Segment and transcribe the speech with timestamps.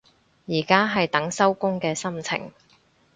[0.47, 2.51] 而家係等收工嘅心情